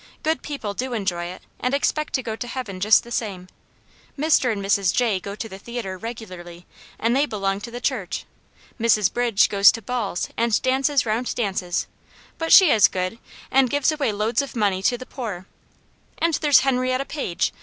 [0.23, 3.47] Good people do enjoy it, and expect to go to heaven just the same.
[4.17, 4.51] Mr.
[4.51, 4.91] and Mrs.
[4.91, 6.65] Jay go to the theatre regularly,
[6.97, 8.25] and they belong to the church.
[8.79, 9.13] Mrs.
[9.13, 11.85] Bridges goes to balls, and dances round dances,
[12.39, 13.19] but she is good,
[13.51, 14.33] and gives 3L>way \o;xdi^ ol tacit^^ ^\.^ th^ Awtt
[14.71, 15.45] Jane's Hero, 209 poor.
[16.17, 17.53] And there's Henrietta Page!